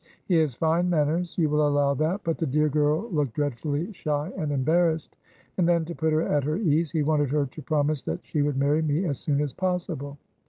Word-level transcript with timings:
He 0.25 0.37
has 0.37 0.55
fine 0.55 0.89
manners, 0.89 1.35
you 1.37 1.47
will 1.47 1.67
allow 1.67 1.93
that, 1.93 2.21
but 2.23 2.39
the 2.39 2.47
dear 2.47 2.69
girl 2.69 3.07
looked 3.11 3.33
dreadfully 3.35 3.93
shy 3.93 4.33
and 4.35 4.51
embarrassed. 4.51 5.15
And 5.59 5.69
then, 5.69 5.85
to 5.85 5.93
put 5.93 6.11
her 6.11 6.23
at 6.23 6.43
her 6.43 6.57
ease, 6.57 6.89
he 6.89 7.03
wanted 7.03 7.29
her 7.29 7.45
to 7.45 7.61
promise 7.61 8.01
that 8.05 8.25
she 8.25 8.41
would 8.41 8.57
marry 8.57 8.81
me 8.81 9.05
as 9.05 9.19
soon 9.19 9.39
as 9.41 9.53
possible. 9.53 10.17